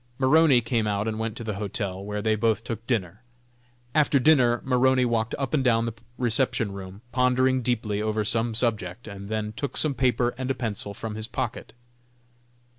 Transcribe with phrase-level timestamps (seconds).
[0.17, 3.21] Maroney came out and went to the hotel, where they both took dinner.
[3.93, 9.07] After dinner Maroney walked up and down the reception room, pondering deeply over some subject,
[9.07, 11.73] and then took some paper and a pencil from his pocket.